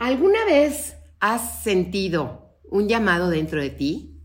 [0.00, 4.22] ¿Alguna vez has sentido un llamado dentro de ti?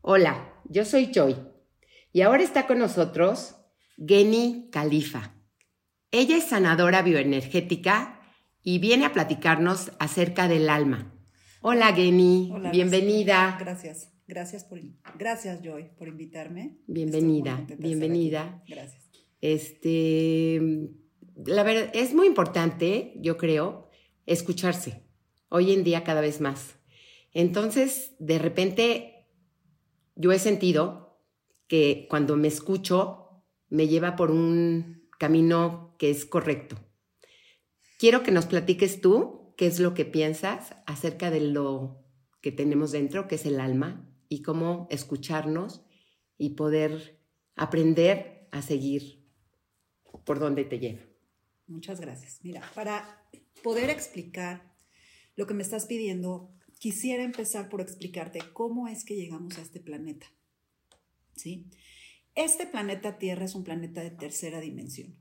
[0.00, 1.36] Hola, yo soy Joy
[2.12, 3.54] y ahora está con nosotros
[3.96, 5.36] Geni Califa.
[6.10, 8.20] Ella es sanadora bioenergética
[8.60, 11.14] y viene a platicarnos acerca del alma.
[11.60, 13.58] Hola Geni, bienvenida.
[13.60, 14.80] Gracias, gracias por,
[15.16, 16.78] gracias Joy por invitarme.
[16.88, 18.64] Bienvenida, bienvenida.
[18.66, 19.08] Gracias.
[19.40, 20.60] Este,
[21.46, 23.91] la verdad es muy importante, yo creo,
[24.26, 25.02] escucharse,
[25.48, 26.76] hoy en día cada vez más.
[27.32, 29.26] Entonces, de repente,
[30.14, 31.20] yo he sentido
[31.66, 36.76] que cuando me escucho, me lleva por un camino que es correcto.
[37.98, 42.04] Quiero que nos platiques tú qué es lo que piensas acerca de lo
[42.40, 45.84] que tenemos dentro, que es el alma, y cómo escucharnos
[46.36, 47.20] y poder
[47.54, 49.24] aprender a seguir
[50.24, 51.02] por donde te lleva.
[51.66, 52.40] Muchas gracias.
[52.42, 53.21] Mira, para
[53.62, 54.72] poder explicar
[55.36, 59.80] lo que me estás pidiendo, quisiera empezar por explicarte cómo es que llegamos a este
[59.80, 60.26] planeta.
[61.36, 61.70] ¿Sí?
[62.34, 65.16] Este planeta Tierra es un planeta de tercera dimensión.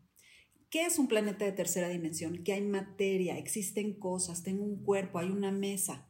[0.70, 2.44] ¿Qué es un planeta de tercera dimensión?
[2.44, 6.10] Que hay materia, existen cosas, tengo un cuerpo, hay una mesa.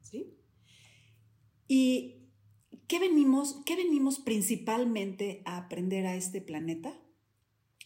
[0.00, 0.34] ¿Sí?
[1.68, 2.30] ¿Y
[2.88, 6.98] qué venimos, qué venimos principalmente a aprender a este planeta?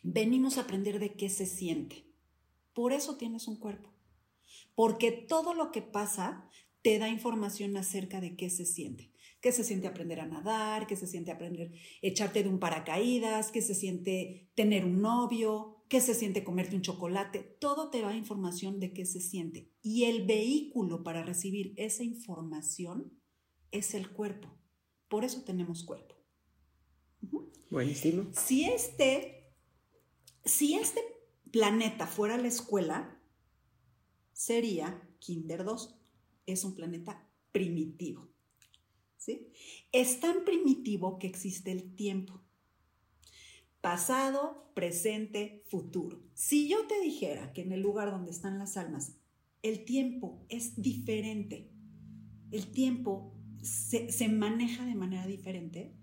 [0.02, 2.07] Venimos a aprender de qué se siente.
[2.78, 3.92] Por eso tienes un cuerpo.
[4.76, 6.48] Porque todo lo que pasa
[6.80, 9.10] te da información acerca de qué se siente.
[9.40, 10.86] ¿Qué se siente aprender a nadar?
[10.86, 13.50] ¿Qué se siente aprender echarte de un paracaídas?
[13.50, 15.82] ¿Qué se siente tener un novio?
[15.88, 17.40] ¿Qué se siente comerte un chocolate?
[17.58, 19.72] Todo te da información de qué se siente.
[19.82, 23.12] Y el vehículo para recibir esa información
[23.72, 24.56] es el cuerpo.
[25.08, 26.14] Por eso tenemos cuerpo.
[27.70, 28.30] Buenísimo.
[28.32, 29.52] Si este,
[30.44, 31.17] si este
[31.50, 33.20] planeta fuera la escuela,
[34.32, 35.98] sería Kinder 2.
[36.46, 38.28] Es un planeta primitivo.
[39.16, 39.48] ¿sí?
[39.92, 42.40] Es tan primitivo que existe el tiempo.
[43.80, 46.22] Pasado, presente, futuro.
[46.34, 49.16] Si yo te dijera que en el lugar donde están las almas,
[49.62, 51.70] el tiempo es diferente,
[52.50, 55.94] el tiempo se, se maneja de manera diferente,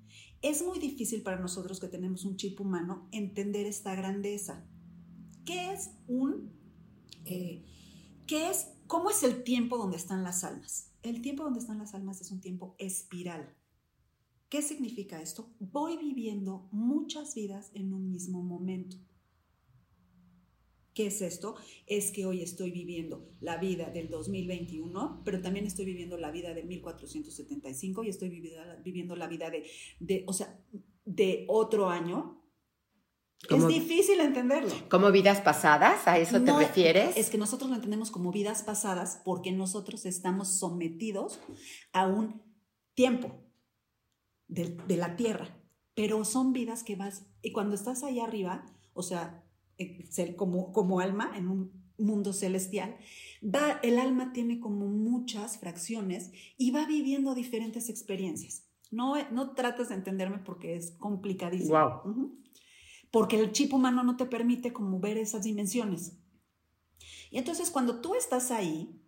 [0.42, 4.68] es muy difícil para nosotros que tenemos un chip humano entender esta grandeza.
[5.46, 6.52] ¿Qué es un...
[7.26, 7.64] Eh,
[8.28, 8.72] ¿Qué es...
[8.88, 10.92] ¿Cómo es el tiempo donde están las almas?
[11.02, 13.56] El tiempo donde están las almas es un tiempo espiral.
[14.50, 15.54] ¿Qué significa esto?
[15.60, 18.98] Voy viviendo muchas vidas en un mismo momento.
[20.94, 21.56] ¿Qué es esto?
[21.88, 26.54] Es que hoy estoy viviendo la vida del 2021, pero también estoy viviendo la vida
[26.54, 28.30] de 1475 y estoy
[28.82, 29.66] viviendo la vida de,
[30.00, 30.58] de o sea,
[31.04, 32.45] de otro año,
[33.50, 34.74] es difícil entenderlo.
[34.90, 36.08] ¿Como vidas pasadas?
[36.08, 37.16] ¿A eso te refieres?
[37.18, 41.40] Es que nosotros lo entendemos como vidas pasadas porque nosotros estamos sometidos
[41.94, 42.42] a un
[42.94, 43.44] tiempo
[44.48, 45.50] de, la tierra,
[45.96, 49.44] pero son vidas que vas, y cuando estás ahí arriba, o sea,
[50.38, 52.98] como, como alma en un mundo celestial,
[53.44, 58.66] va, el alma tiene como muchas fracciones y va viviendo diferentes experiencias.
[58.92, 62.04] No, no trates de entenderme porque es complicadísimo.
[62.04, 62.45] Wow
[63.12, 66.18] porque el chip humano no te permite como ver esas dimensiones.
[67.32, 69.02] Y entonces cuando tú estás ahí,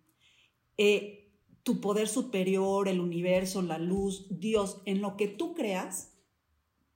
[0.76, 6.14] eh, tu poder superior, el universo, la luz, Dios, en lo que tú creas,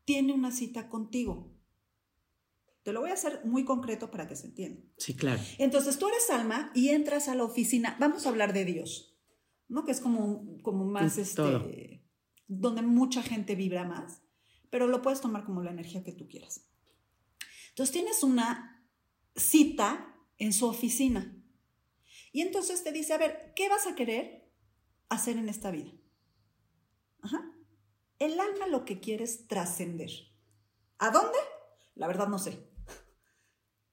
[0.05, 1.53] tiene una cita contigo.
[2.83, 4.83] Te lo voy a hacer muy concreto para que se entienda.
[4.97, 5.41] Sí, claro.
[5.59, 9.17] Entonces tú eres alma y entras a la oficina, vamos a hablar de Dios,
[9.69, 9.85] ¿no?
[9.85, 12.03] Que es como, como más, este,
[12.49, 14.23] donde mucha gente vibra más,
[14.71, 16.72] pero lo puedes tomar como la energía que tú quieras.
[17.73, 18.87] Entonces tienes una
[19.35, 21.35] cita en su oficina.
[22.33, 24.51] Y entonces te dice, a ver, ¿qué vas a querer
[25.09, 25.91] hacer en esta vida?
[27.23, 27.51] Ajá.
[28.19, 30.11] El alma lo que quiere es trascender.
[30.99, 31.39] ¿A dónde?
[31.95, 32.71] La verdad no sé.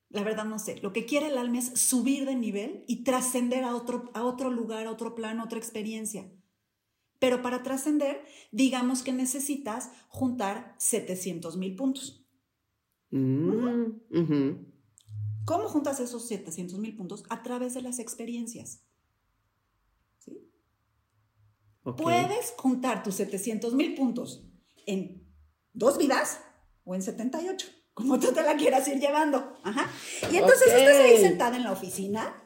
[0.10, 0.78] La verdad no sé.
[0.82, 4.50] Lo que quiere el alma es subir de nivel y trascender a otro, a otro
[4.50, 6.30] lugar, a otro plano, a otra experiencia.
[7.20, 12.19] Pero para trascender, digamos que necesitas juntar 700 mil puntos.
[13.12, 14.66] Mm,
[15.46, 17.24] ¿Cómo juntas esos 700 mil puntos?
[17.30, 18.84] A través de las experiencias.
[20.20, 20.52] ¿Sí?
[21.98, 24.48] Puedes juntar tus 700 mil puntos
[24.86, 25.28] en
[25.74, 26.42] dos vidas
[26.84, 29.58] o en 78, como tú te la quieras ir llevando.
[29.64, 29.90] Ajá.
[30.32, 32.44] Y entonces estás ahí sentada en la oficina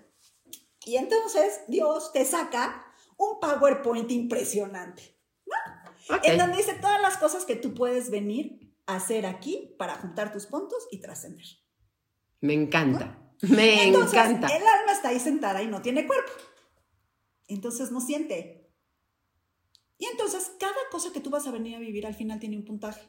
[0.85, 2.85] y entonces Dios te saca
[3.17, 6.17] un PowerPoint impresionante, ¿no?
[6.23, 10.45] En donde dice todas las cosas que tú puedes venir hacer aquí para juntar tus
[10.45, 11.45] puntos y trascender.
[12.41, 13.19] Me encanta.
[13.41, 14.47] Me Entonces, encanta.
[14.47, 16.31] El alma está ahí sentada y no tiene cuerpo.
[17.47, 18.71] Entonces no siente.
[19.97, 22.65] Y entonces cada cosa que tú vas a venir a vivir al final tiene un
[22.65, 23.07] puntaje.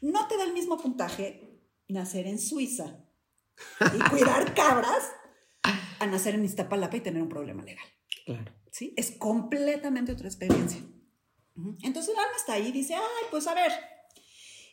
[0.00, 3.04] No te da el mismo puntaje nacer en Suiza
[3.80, 5.12] y cuidar cabras
[5.98, 7.84] a nacer en Iztapalapa y tener un problema legal.
[8.24, 8.52] Claro.
[8.70, 8.94] ¿sí?
[8.96, 10.80] Es completamente otra experiencia.
[11.82, 13.72] Entonces el alma está ahí y dice, ay, pues a ver,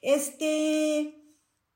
[0.08, 1.22] este,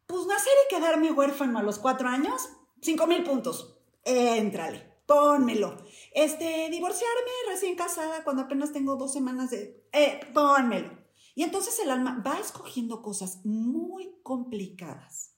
[0.07, 2.41] pues nacer y quedarme huérfano a los cuatro años,
[2.81, 5.75] cinco mil puntos, éntrale, pónmelo.
[6.13, 10.97] Este, divorciarme recién casada cuando apenas tengo dos semanas de, eh, pónmelo.
[11.35, 15.35] Y entonces el alma va escogiendo cosas muy complicadas,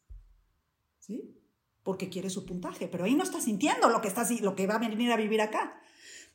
[0.99, 1.35] ¿sí?
[1.81, 4.75] Porque quiere su puntaje, pero ahí no está sintiendo lo que, está, lo que va
[4.75, 5.81] a venir a vivir acá.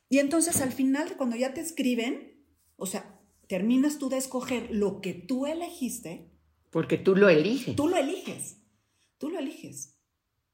[0.09, 2.43] Y entonces al final, cuando ya te escriben,
[2.75, 3.17] o sea,
[3.47, 6.29] terminas tú de escoger lo que tú elegiste,
[6.69, 7.75] Porque tú lo eliges.
[7.75, 8.57] tú lo eliges,
[9.17, 9.99] tú lo eliges.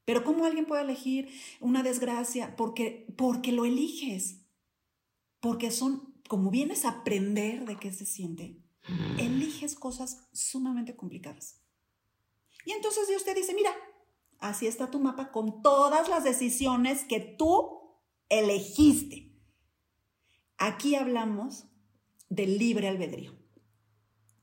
[0.04, 1.28] Pero ¿cómo alguien puede elegir
[1.60, 2.54] una desgracia?
[2.56, 4.42] Porque, porque lo eliges.
[5.40, 8.62] Porque son, como vienes a aprender de qué se siente,
[9.18, 11.60] eliges cosas sumamente complicadas.
[12.64, 13.74] Y entonces Dios te dice, mira,
[14.38, 17.80] así está tu mapa con todas las decisiones que tú
[18.28, 19.32] elegiste.
[20.56, 21.66] Aquí hablamos
[22.28, 23.36] del libre albedrío.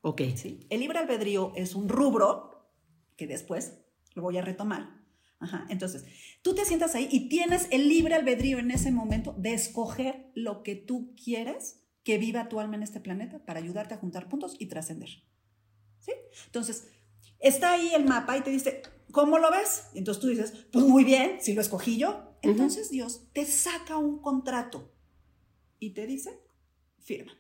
[0.04, 0.22] Ok.
[0.36, 0.68] ¿sí?
[0.70, 2.70] El libre albedrío es un rubro
[3.16, 3.80] que después
[4.14, 5.02] lo voy a retomar.
[5.40, 6.06] Ajá, Entonces,
[6.42, 10.64] tú te sientas ahí y tienes el libre albedrío en ese momento de escoger lo
[10.64, 14.56] que tú quieres que viva tu alma en este planeta para ayudarte a juntar puntos
[14.60, 15.10] y trascender.
[16.00, 16.12] ¿Sí?
[16.46, 16.88] Entonces,
[17.40, 19.90] está ahí el mapa y te dice, ¿cómo lo ves?
[19.96, 22.38] Entonces tú dices, pues muy bien, si lo escogí yo.
[22.42, 24.94] Entonces Dios te saca un contrato
[25.80, 26.42] y te dice,
[27.00, 27.34] firma.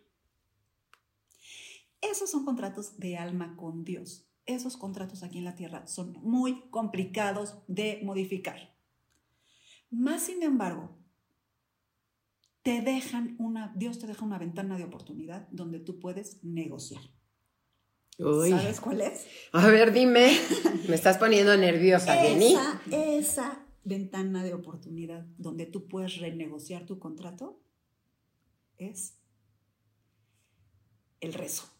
[2.11, 4.27] Esos son contratos de alma con Dios.
[4.45, 8.75] Esos contratos aquí en la tierra son muy complicados de modificar.
[9.89, 10.97] Más sin embargo,
[12.61, 17.01] te dejan una, Dios te deja una ventana de oportunidad donde tú puedes negociar.
[18.19, 18.49] Uy.
[18.49, 19.25] ¿Sabes cuál es?
[19.53, 20.37] A ver, dime.
[20.89, 22.53] Me estás poniendo nerviosa, Jenny.
[22.53, 27.61] Esa, esa ventana de oportunidad donde tú puedes renegociar tu contrato
[28.77, 29.17] es
[31.21, 31.73] el rezo.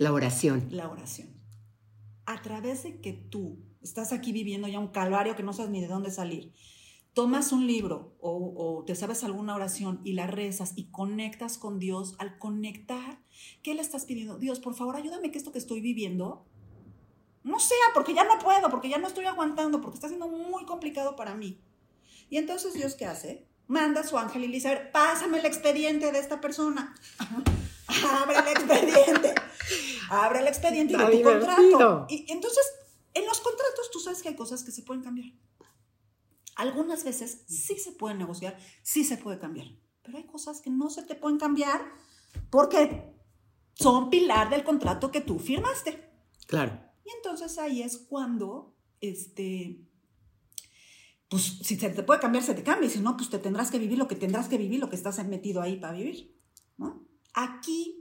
[0.00, 0.66] La oración.
[0.70, 1.28] la oración.
[2.24, 5.82] A través de que tú estás aquí viviendo ya un calvario que no sabes ni
[5.82, 6.54] de dónde salir,
[7.12, 12.14] tomas un libro o, te sabes alguna oración y la rezas y conectas con Dios,
[12.18, 13.20] al conectar,
[13.62, 14.38] ¿qué le estás pidiendo?
[14.38, 16.46] Dios, por favor, ayúdame que esto que estoy viviendo
[17.42, 20.64] no sea porque ya no puedo, porque ya no estoy aguantando, porque está siendo muy
[20.64, 21.60] complicado para mí.
[22.30, 23.46] Y entonces Dios, ¿qué hace?
[23.66, 26.94] Manda a su ángel y dice, a ver, pásame el expediente de esta persona.
[28.22, 29.34] Abre el expediente.
[30.10, 32.06] Abre el expediente y ve tu contrato.
[32.08, 32.64] Y entonces,
[33.14, 35.32] en los contratos tú sabes que hay cosas que se pueden cambiar.
[36.56, 39.68] Algunas veces sí se puede negociar, sí se puede cambiar,
[40.02, 41.80] pero hay cosas que no se te pueden cambiar
[42.50, 43.14] porque
[43.74, 46.10] son pilar del contrato que tú firmaste.
[46.46, 46.78] Claro.
[47.04, 49.80] Y entonces ahí es cuando, este,
[51.28, 53.70] pues si se te puede cambiar, se te cambia, y si no, pues te tendrás
[53.70, 56.36] que vivir lo que tendrás que vivir, lo que estás metido ahí para vivir.
[56.76, 57.06] ¿no?
[57.34, 57.99] Aquí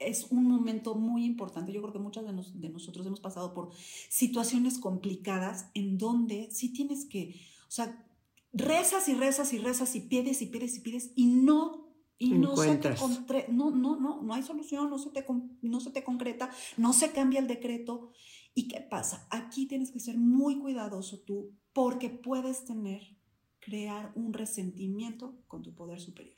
[0.00, 1.72] es un momento muy importante.
[1.72, 3.70] Yo creo que muchos de, nos, de nosotros hemos pasado por
[4.08, 8.04] situaciones complicadas en donde sí tienes que, o sea,
[8.52, 11.88] rezas y rezas y rezas y pides y pides y pides y no
[12.18, 15.24] y no se, te contre- no, no, no, no hay solución, no se, te,
[15.62, 18.10] no se te concreta, no se cambia el decreto.
[18.54, 19.26] ¿Y qué pasa?
[19.30, 23.16] Aquí tienes que ser muy cuidadoso tú porque puedes tener,
[23.60, 26.36] crear un resentimiento con tu poder superior.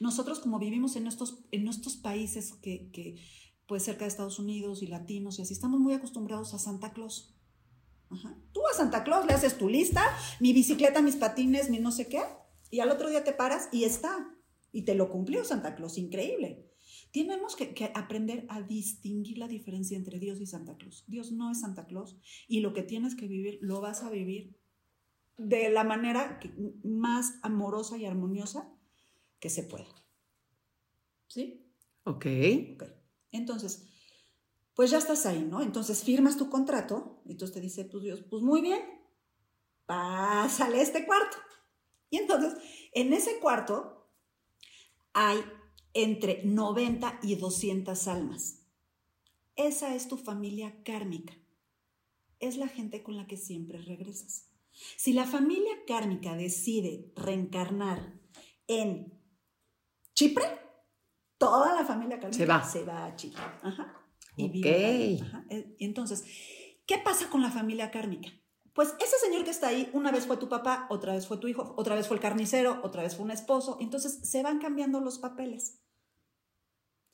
[0.00, 3.22] Nosotros como vivimos en estos, en estos países que, que,
[3.68, 7.36] pues cerca de Estados Unidos y latinos y así, estamos muy acostumbrados a Santa Claus.
[8.52, 10.02] Tú a Santa Claus le haces tu lista,
[10.40, 12.22] mi bicicleta, mis patines, mi no sé qué,
[12.70, 14.36] y al otro día te paras y está.
[14.72, 16.66] Y te lo cumplió Santa Claus, increíble.
[17.12, 21.04] Tenemos que, aprender a distinguir la diferencia entre Dios y Santa Claus.
[21.08, 24.56] Dios no es Santa Claus y lo que tienes que vivir lo vas a vivir
[25.36, 26.40] de la manera
[26.82, 28.72] más amorosa y armoniosa
[29.40, 29.88] que se pueda.
[31.26, 31.74] ¿Sí?
[32.04, 32.26] Ok.
[32.74, 32.84] Ok.
[33.32, 33.86] Entonces,
[34.74, 35.62] pues ya estás ahí, ¿no?
[35.62, 38.80] Entonces firmas tu contrato, y entonces te dice, pues Dios, pues muy bien,
[39.86, 41.36] pásale este cuarto.
[42.10, 42.54] Y entonces,
[42.92, 44.10] en ese cuarto
[45.12, 45.38] hay
[45.92, 48.66] entre 90 y 200 almas.
[49.56, 51.34] Esa es tu familia kármica.
[52.38, 54.48] Es la gente con la que siempre regresas.
[54.96, 58.18] Si la familia kármica decide reencarnar
[58.66, 59.19] en
[60.20, 60.44] Chipre,
[61.38, 62.62] toda la familia kármica Se va.
[62.62, 63.40] se va a Chipre.
[63.62, 63.96] Ajá.
[64.36, 64.52] Y Ok.
[64.52, 65.18] vive.
[65.22, 65.44] Ajá.
[65.48, 66.24] Eh, Entonces,
[66.86, 68.28] ¿qué pasa con la familia kármica?
[68.74, 71.48] Pues ese señor que está ahí, una vez fue tu papá, otra vez fue tu
[71.48, 73.78] hijo, otra vez fue el carnicero, otra vez fue un esposo.
[73.80, 75.80] Entonces se van cambiando los papeles.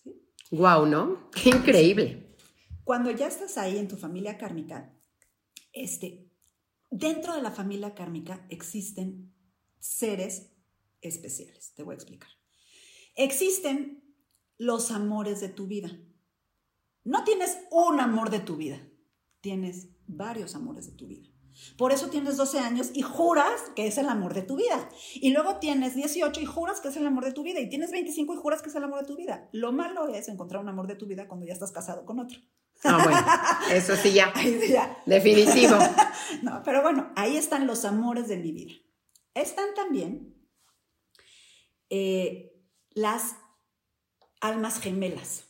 [0.02, 0.28] ¿Sí?
[0.50, 1.30] Wow, ¿no?
[1.30, 2.36] Qué increíble.
[2.82, 4.92] Cuando ya estás ahí en tu familia kármica,
[5.72, 6.28] este,
[6.90, 9.32] dentro de la familia kármica existen
[9.78, 10.52] seres
[11.00, 11.72] especiales.
[11.74, 12.30] Te voy a explicar.
[13.16, 14.04] Existen
[14.58, 15.90] los amores de tu vida.
[17.04, 18.80] No tienes un amor de tu vida,
[19.40, 21.28] tienes varios amores de tu vida.
[21.78, 24.88] Por eso tienes 12 años y juras que es el amor de tu vida.
[25.14, 27.60] Y luego tienes 18 y juras que es el amor de tu vida.
[27.60, 29.48] Y tienes 25 y juras que es el amor de tu vida.
[29.52, 32.38] Lo malo es encontrar un amor de tu vida cuando ya estás casado con otro.
[32.84, 34.32] Ah, bueno, eso sí ya.
[35.06, 35.78] Definitivo.
[36.42, 38.74] no, pero bueno, ahí están los amores de mi vida.
[39.32, 40.34] Están también
[41.88, 42.55] eh,
[42.96, 43.36] las
[44.40, 45.44] almas gemelas.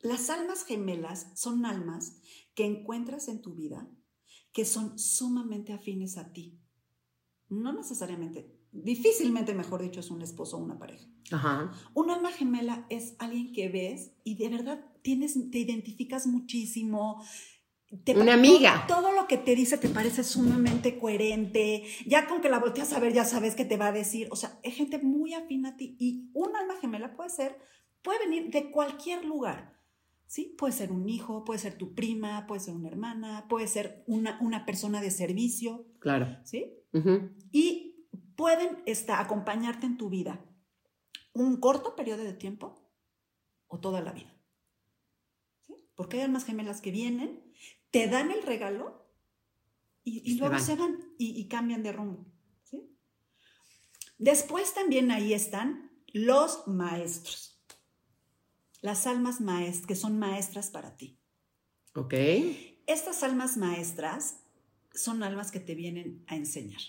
[0.00, 2.20] Las almas gemelas son almas
[2.54, 3.90] que encuentras en tu vida
[4.52, 6.60] que son sumamente afines a ti.
[7.48, 11.04] No necesariamente, difícilmente, mejor dicho, es un esposo o una pareja.
[11.32, 11.72] Ajá.
[11.92, 17.20] Un alma gemela es alguien que ves y de verdad tienes, te identificas muchísimo.
[18.16, 18.84] Una amiga.
[18.88, 21.84] Todo, lo que te dice te parece sumamente coherente.
[22.06, 24.28] Ya con que la volteas a ver, ya sabes qué te va a decir.
[24.30, 25.96] O sea, es gente muy afín a ti.
[25.98, 27.58] Y un alma gemela puede ser,
[28.02, 29.74] puede venir de cualquier lugar.
[30.26, 30.54] ¿sí?
[30.58, 34.38] Puede ser un hijo, puede ser tu prima, puede ser una hermana, puede ser una,
[34.40, 35.86] una persona de servicio.
[36.00, 36.38] Claro.
[36.44, 36.72] ¿Sí?
[37.50, 40.44] Y pueden estar, acompañarte en tu vida
[41.32, 42.80] un corto periodo de tiempo
[43.66, 44.32] o toda la vida.
[45.60, 45.74] ¿Sí?
[45.94, 47.52] Porque hay almas gemelas que vienen,
[47.94, 49.06] te dan el regalo
[50.02, 52.26] y, luego se van y, y cambian de rumbo.
[52.62, 52.94] ¿sí?
[54.18, 57.54] Después también ahí están los maestros
[58.84, 61.18] las almas maestras, que son maestras para ti.
[61.94, 62.12] Ok.
[62.86, 64.40] Estas almas maestras
[64.92, 66.82] son almas que te vienen a enseñar.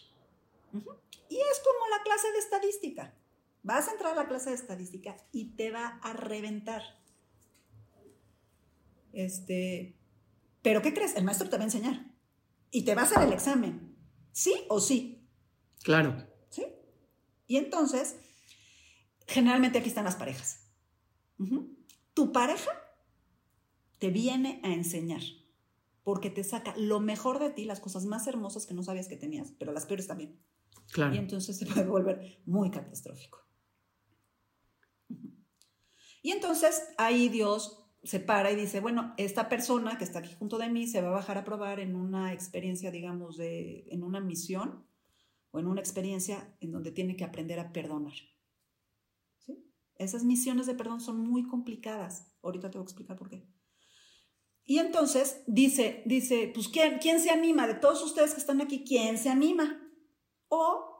[0.73, 3.15] Y es como la clase de estadística.
[3.63, 6.83] Vas a entrar a la clase de estadística y te va a reventar.
[9.13, 9.94] Este,
[10.65, 11.15] pero ¿qué crees?
[11.15, 12.11] El maestro te va a enseñar
[12.71, 13.95] y te va a hacer el examen.
[14.33, 15.29] ¿Sí o sí?
[15.83, 16.27] Claro.
[16.49, 16.65] ¿Sí?
[17.47, 18.17] Y entonces,
[19.25, 20.65] generalmente aquí están las parejas
[22.15, 22.71] tu pareja
[23.99, 25.21] te viene a enseñar
[26.03, 29.17] porque te saca lo mejor de ti, las cosas más hermosas que no sabías que
[29.17, 30.39] tenías, pero las peores también.
[30.91, 31.13] Claro.
[31.15, 33.39] Y entonces se puede volver muy catastrófico.
[36.21, 40.57] Y entonces ahí Dios se para y dice, bueno, esta persona que está aquí junto
[40.57, 44.19] de mí se va a bajar a probar en una experiencia, digamos, de, en una
[44.19, 44.87] misión
[45.51, 48.13] o en una experiencia en donde tiene que aprender a perdonar.
[49.97, 52.31] Esas misiones de perdón son muy complicadas.
[52.43, 53.47] Ahorita te voy a explicar por qué.
[54.65, 57.65] Y entonces dice, dice, pues ¿quién, ¿quién se anima?
[57.67, 59.81] De todos ustedes que están aquí, ¿quién se anima?
[60.47, 60.95] O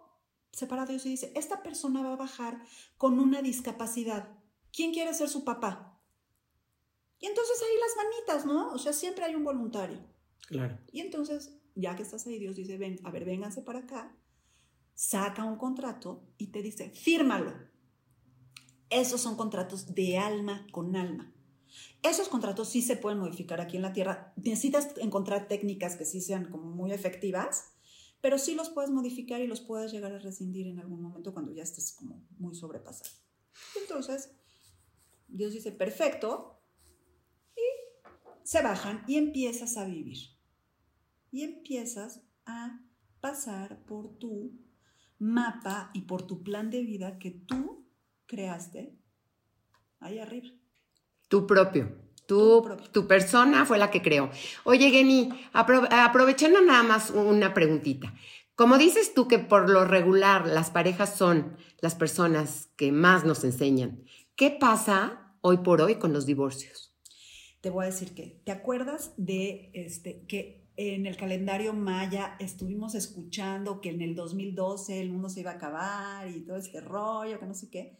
[0.51, 2.63] separa Dios y dice, esta persona va a bajar
[2.97, 4.39] con una discapacidad.
[4.71, 5.94] ¿Quién quiere ser su papá?
[7.25, 8.71] Y entonces ahí las manitas, ¿no?
[8.71, 9.97] O sea, siempre hay un voluntario.
[10.47, 10.77] Claro.
[10.91, 14.15] Y entonces, ya que estás ahí, Dios dice, ven, a ver, vénganse para acá,
[14.93, 17.51] saca un contrato y te dice, fírmalo.
[18.91, 21.33] Esos son contratos de alma con alma.
[22.03, 24.31] Esos contratos sí se pueden modificar aquí en la Tierra.
[24.35, 27.71] Necesitas encontrar técnicas que sí sean como muy efectivas,
[28.21, 31.51] pero sí los puedes modificar y los puedes llegar a rescindir en algún momento cuando
[31.51, 33.09] ya estés como muy sobrepasado.
[33.81, 34.29] Entonces,
[35.27, 36.51] Dios dice, perfecto,
[38.45, 40.19] se bajan y empiezas a vivir.
[41.31, 42.79] Y empiezas a
[43.19, 44.53] pasar por tu
[45.17, 47.85] mapa y por tu plan de vida que tú
[48.27, 48.95] creaste
[49.99, 50.47] ahí arriba.
[51.27, 52.05] Tu propio.
[52.27, 54.31] Tu, tu, persona fue la que creó.
[54.63, 58.13] Oye, Geni, aprovechando nada más una preguntita.
[58.55, 63.43] Como dices tú que por lo regular las parejas son las personas que más nos
[63.43, 64.03] enseñan,
[64.35, 66.94] ¿qué pasa hoy por hoy con los divorcios?
[67.65, 72.93] Te voy a decir que, ¿te acuerdas de este, que en el calendario maya estuvimos
[72.93, 77.39] escuchando que en el 2012 el mundo se iba a acabar y todo este rollo,
[77.39, 77.97] que no sé qué?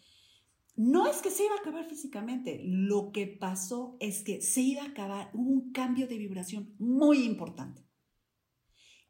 [0.75, 4.83] no es que se iba a acabar físicamente, lo que pasó es que se iba
[4.83, 7.81] a acabar un cambio de vibración muy importante.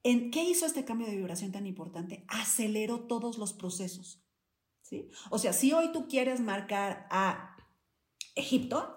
[0.03, 2.23] ¿En qué hizo este cambio de vibración tan importante?
[2.29, 4.23] Aceleró todos los procesos.
[4.83, 5.09] ¿sí?
[5.31, 7.57] O sea, si hoy tú quieres marcar a
[8.35, 8.94] Egipto,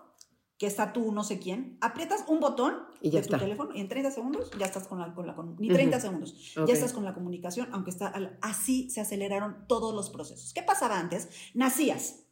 [0.59, 3.81] que está tú no sé quién, aprietas un botón y ya de tu teléfono y
[3.81, 7.15] en 30 segundos ya estás con la, con ni 30 segundos, ya estás con la
[7.15, 8.13] comunicación, aunque está
[8.43, 10.53] así se aceleraron todos los procesos.
[10.53, 11.29] ¿Qué pasaba antes?
[11.55, 12.25] Nacías,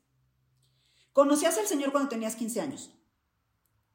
[1.17, 2.93] Conocías al Señor cuando tenías 15 años.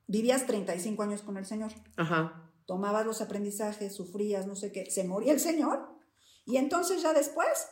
[0.07, 1.71] Vivías 35 años con el Señor.
[1.95, 2.51] Ajá.
[2.65, 5.87] tomabas los aprendizajes, sufrías, no sé qué, se moría el Señor
[6.45, 7.67] y entonces ya después,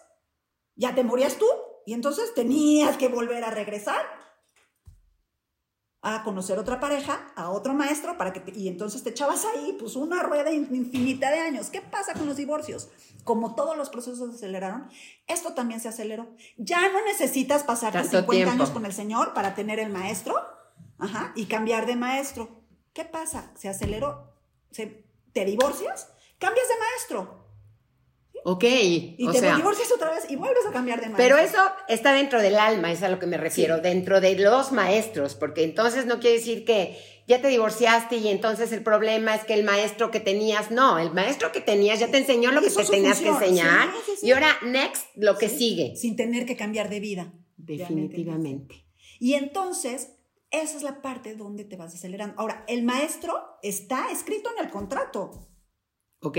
[0.75, 1.47] ya te morías tú
[1.87, 4.05] y entonces tenías que volver a regresar
[6.01, 9.95] a conocer otra pareja, a otro maestro, para que y entonces te echabas ahí, pues
[9.95, 11.69] una rueda infinita de años.
[11.69, 12.89] ¿Qué pasa con los divorcios?
[13.25, 14.89] Como todos los procesos se aceleraron,
[15.27, 16.29] esto también se aceleró.
[16.57, 20.35] Ya no necesitas pasar 50 años con el Señor para tener el maestro
[20.99, 22.61] ajá, y cambiar de maestro.
[22.93, 23.51] ¿Qué pasa?
[23.55, 24.33] Se aceleró.
[24.71, 26.09] Se, ¿Te divorcias?
[26.37, 27.38] Cambias de maestro.
[28.43, 28.63] Ok.
[28.63, 31.23] Y te divorcias otra vez y vuelves a cambiar de maestro.
[31.23, 34.71] Pero eso está dentro del alma, es a lo que me refiero, dentro de los
[34.71, 39.43] maestros, porque entonces no quiere decir que ya te divorciaste y entonces el problema es
[39.43, 42.71] que el maestro que tenías, no, el maestro que tenías ya te enseñó lo que
[42.71, 43.89] te tenías que enseñar
[44.23, 45.95] y ahora next lo que sigue.
[45.95, 47.31] Sin tener que cambiar de vida.
[47.55, 48.83] Definitivamente.
[49.19, 50.13] Y entonces,
[50.49, 52.33] esa es la parte donde te vas acelerando.
[52.39, 55.48] Ahora, el maestro está escrito en el contrato.
[56.21, 56.37] Ok.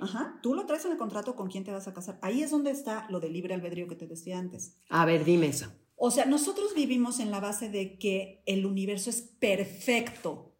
[0.00, 0.38] Ajá.
[0.42, 2.18] Tú lo traes en el contrato con quién te vas a casar.
[2.22, 4.76] Ahí es donde está lo del libre albedrío que te decía antes.
[4.88, 5.70] A ver, dime eso.
[5.96, 10.54] O sea, nosotros vivimos en la base de que el universo es perfecto.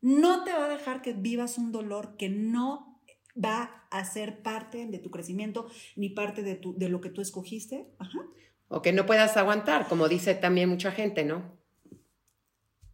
[0.00, 3.00] No te va a dejar que vivas un dolor que no
[3.42, 7.20] va a ser parte de tu crecimiento ni parte de, tu, de lo que tú
[7.20, 7.88] escogiste.
[7.98, 8.20] Ajá.
[8.68, 11.58] O que no puedas aguantar, como dice también mucha gente, ¿no?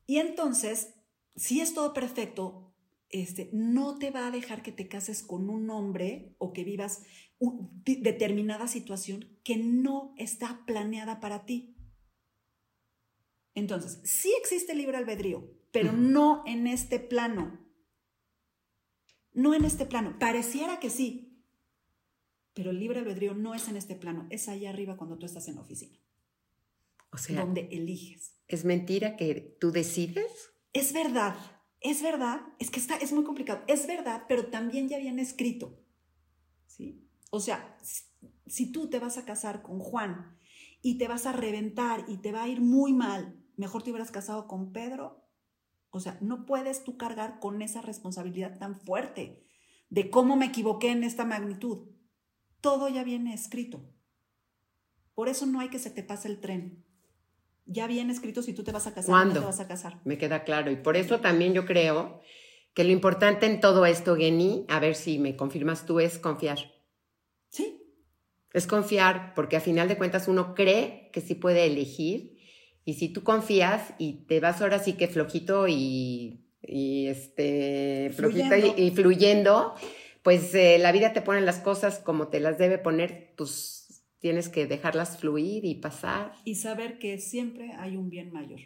[0.06, 0.94] Y entonces,
[1.36, 2.67] si es todo perfecto,
[3.10, 7.02] este, no te va a dejar que te cases con un hombre o que vivas
[7.84, 11.76] determinada situación que no está planeada para ti.
[13.54, 17.60] Entonces, sí existe libre albedrío, pero no en este plano.
[19.32, 20.18] No en este plano.
[20.18, 21.44] Pareciera que sí,
[22.54, 25.48] pero el libre albedrío no es en este plano, es allá arriba cuando tú estás
[25.48, 25.98] en la oficina.
[27.10, 28.34] O sea, donde eliges.
[28.48, 30.50] ¿Es mentira que tú decides?
[30.72, 31.36] Es verdad
[31.80, 35.78] es verdad, es que está, es muy complicado, es verdad, pero también ya viene escrito.
[36.66, 37.08] ¿sí?
[37.30, 37.78] O sea,
[38.46, 40.36] si tú te vas a casar con Juan
[40.82, 44.10] y te vas a reventar y te va a ir muy mal, mejor te hubieras
[44.10, 45.24] casado con Pedro.
[45.90, 49.44] O sea, no puedes tú cargar con esa responsabilidad tan fuerte
[49.88, 51.88] de cómo me equivoqué en esta magnitud.
[52.60, 53.88] Todo ya viene escrito.
[55.14, 56.87] Por eso no hay que se te pase el tren
[57.68, 59.34] ya viene escrito si tú te vas a casar ¿Cuándo?
[59.34, 60.00] no te vas a casar.
[60.04, 60.70] Me queda claro.
[60.70, 62.20] Y por eso también yo creo
[62.74, 66.58] que lo importante en todo esto, Geni, a ver si me confirmas tú, es confiar.
[67.48, 67.82] Sí.
[68.52, 72.38] Es confiar, porque a final de cuentas uno cree que sí puede elegir.
[72.84, 78.90] Y si tú confías y te vas ahora sí que flojito y, este, flojito Y,
[78.92, 79.74] fluyendo,
[80.22, 83.77] pues eh, la vida te pone las cosas como te las debe poner, pues
[84.18, 86.32] Tienes que dejarlas fluir y pasar.
[86.44, 88.60] Y saber que siempre hay un bien mayor,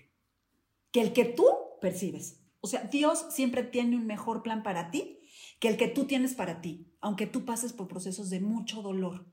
[0.91, 1.47] que el que tú
[1.81, 2.41] percibes.
[2.61, 5.19] O sea, Dios siempre tiene un mejor plan para ti
[5.63, 9.27] que el que tú tienes para ti, aunque tú pases por procesos de mucho dolor.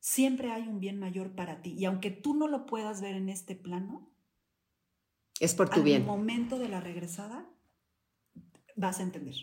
[0.00, 1.74] Siempre hay un bien mayor para ti.
[1.78, 4.10] Y aunque tú no lo puedas ver en este plano,
[5.38, 5.96] es por tu bien.
[5.96, 7.46] En el momento de la regresada,
[8.74, 9.34] vas a entender.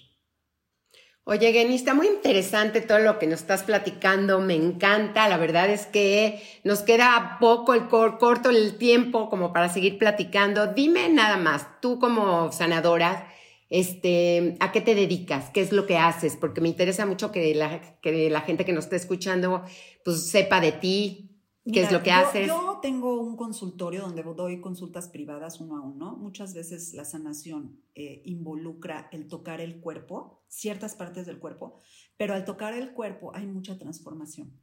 [1.26, 5.70] Oye, Geni, está muy interesante todo lo que nos estás platicando, me encanta, la verdad
[5.70, 10.74] es que nos queda poco el corto el tiempo como para seguir platicando.
[10.74, 13.28] Dime nada más, tú como sanadora,
[13.70, 15.52] este, ¿a qué te dedicas?
[15.52, 16.36] ¿Qué es lo que haces?
[16.36, 19.64] Porque me interesa mucho que la, que la gente que nos esté escuchando
[20.04, 21.29] pues sepa de ti,
[21.72, 22.48] ¿Qué es lo que haces?
[22.48, 26.16] Yo tengo un consultorio donde doy consultas privadas uno a uno.
[26.16, 31.80] Muchas veces la sanación eh, involucra el tocar el cuerpo, ciertas partes del cuerpo,
[32.18, 34.54] pero al tocar el cuerpo hay mucha transformación.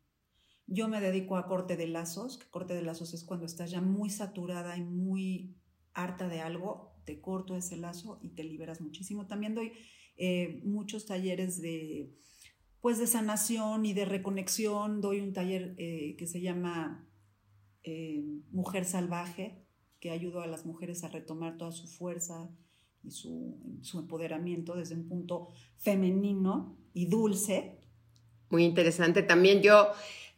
[0.66, 3.80] Yo me dedico a corte de lazos, que corte de lazos es cuando estás ya
[3.80, 5.54] muy saturada y muy
[5.94, 9.26] harta de algo, te corto ese lazo y te liberas muchísimo.
[9.26, 9.72] También doy
[10.16, 12.12] eh, muchos talleres de
[12.80, 15.00] pues de sanación y de reconexión.
[15.00, 17.08] Doy un taller eh, que se llama
[17.82, 19.64] eh, Mujer Salvaje,
[20.00, 22.50] que ayuda a las mujeres a retomar toda su fuerza
[23.02, 27.80] y su, su empoderamiento desde un punto femenino y dulce.
[28.50, 29.22] Muy interesante.
[29.22, 29.88] También yo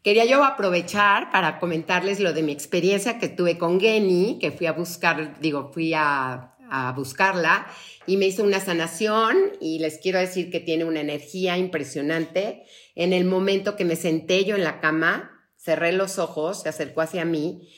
[0.02, 4.66] quería yo aprovechar para comentarles lo de mi experiencia que tuve con Geni, que fui
[4.66, 7.66] a buscar, digo, fui a a buscarla
[8.06, 12.64] y me hizo una sanación y les quiero decir que tiene una energía impresionante.
[12.94, 17.02] En el momento que me senté yo en la cama, cerré los ojos, se acercó
[17.02, 17.68] hacia mí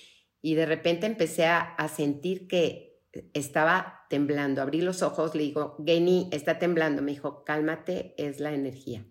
[0.43, 3.03] y de repente empecé a, sentir que
[3.35, 4.63] estaba temblando.
[4.63, 7.03] Abrí los ojos, le digo, Geni, está temblando.
[7.03, 9.05] Me dijo, cálmate, es la energía.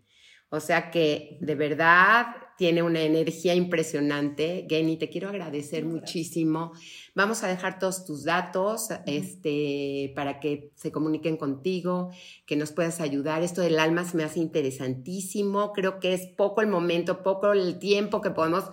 [0.50, 2.28] O sea que de verdad
[2.60, 4.68] tiene una energía impresionante.
[4.70, 6.74] Geni, te quiero agradecer muchísimo.
[7.16, 12.12] Vamos a dejar todos tus datos este, para que se comuniquen contigo,
[12.46, 13.44] que nos puedas ayudar.
[13.44, 15.72] Esto del alma se me hace interesantísimo.
[15.72, 18.66] Creo que es poco el momento, poco el tiempo que podemos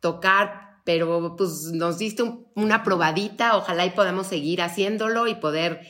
[0.00, 2.22] tocar, pero pues nos diste
[2.54, 3.56] una probadita.
[3.56, 5.80] Ojalá y podamos seguir haciéndolo y poder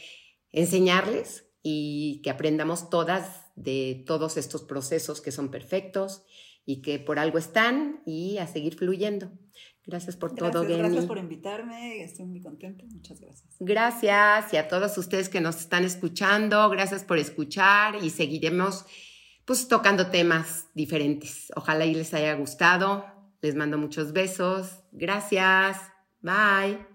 [0.53, 6.23] enseñarles y que aprendamos todas de todos estos procesos que son perfectos
[6.65, 9.31] y que por algo están y a seguir fluyendo.
[9.87, 10.79] Gracias por todo, Geni.
[10.79, 13.57] Gracias por invitarme, estoy muy contenta, muchas gracias.
[13.59, 18.85] Gracias y a todos ustedes que nos están escuchando, gracias por escuchar y seguiremos
[19.45, 21.51] pues tocando temas diferentes.
[21.57, 23.05] Ojalá y les haya gustado.
[23.41, 24.85] Les mando muchos besos.
[24.93, 25.79] Gracias.
[26.21, 26.90] Bye.